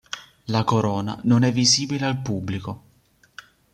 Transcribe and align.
La 0.45 0.63
corona 0.63 1.19
non 1.25 1.43
è 1.43 1.51
visibile 1.51 2.05
al 2.07 2.19
pubblico. 2.23 2.83